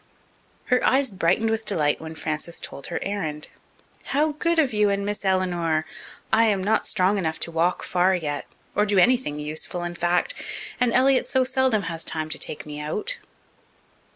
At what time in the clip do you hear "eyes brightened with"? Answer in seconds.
0.83-1.63